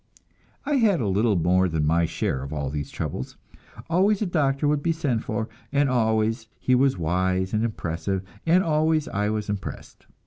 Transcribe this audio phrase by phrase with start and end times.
[0.65, 3.37] I had a little more than my share of all these troubles.
[3.87, 8.63] Always a doctor would be sent for, and always he was wise and impressive, and
[8.63, 10.07] always I was impressed.